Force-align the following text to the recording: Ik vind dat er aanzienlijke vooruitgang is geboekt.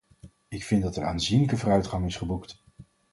Ik 0.47 0.63
vind 0.63 0.83
dat 0.83 0.95
er 0.95 1.05
aanzienlijke 1.05 1.57
vooruitgang 1.57 2.05
is 2.05 2.15
geboekt. 2.15 2.61